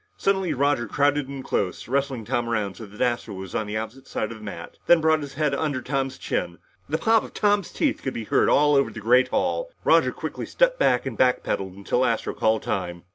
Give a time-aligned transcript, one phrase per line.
[0.17, 4.07] Suddenly, Roger crowded in close, wrestling Tom around so that Astro was on the opposite
[4.07, 6.57] side of the mat, then brought up his head under Tom's chin.
[6.89, 9.69] The pop of Tom's teeth could be heard all over the great hall.
[9.83, 13.03] Roger quickly stepped back, and back pedaled until Astro called time.